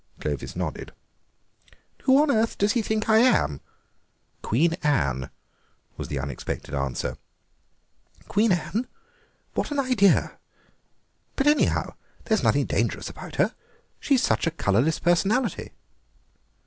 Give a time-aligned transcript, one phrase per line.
[0.19, 0.93] Clovis nodded.
[2.05, 3.61] "Who on earth does he think I am?"
[4.41, 5.29] "Queen Anne,"
[5.95, 7.17] was the unexpected answer.
[8.27, 8.87] "Queen Anne!
[9.53, 10.39] What an idea.
[11.35, 11.93] But, anyhow,
[12.25, 13.53] there's nothing dangerous about her;
[13.99, 15.71] she's such a colourless personality."